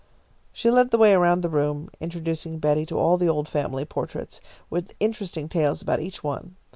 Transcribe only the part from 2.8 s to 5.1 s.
to all the old family portraits, with